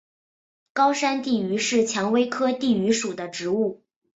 [0.73, 3.83] 高山地榆是蔷薇科地榆属的植物。